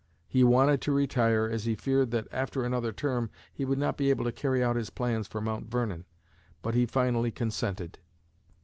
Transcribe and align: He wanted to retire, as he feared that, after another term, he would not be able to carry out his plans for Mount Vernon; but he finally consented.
He 0.27 0.43
wanted 0.43 0.81
to 0.81 0.91
retire, 0.91 1.47
as 1.47 1.65
he 1.65 1.75
feared 1.75 2.09
that, 2.09 2.27
after 2.31 2.63
another 2.63 2.91
term, 2.91 3.29
he 3.53 3.65
would 3.65 3.77
not 3.77 3.97
be 3.97 4.09
able 4.09 4.25
to 4.25 4.31
carry 4.31 4.63
out 4.63 4.75
his 4.75 4.89
plans 4.89 5.27
for 5.27 5.41
Mount 5.41 5.69
Vernon; 5.69 6.05
but 6.63 6.73
he 6.73 6.87
finally 6.87 7.29
consented. 7.29 7.99